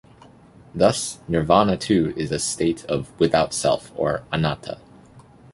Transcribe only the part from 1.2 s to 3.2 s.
"nirvana" too is a state of